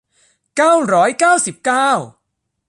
[0.55, 1.89] เก้าร้อยเก้าสิบเก้า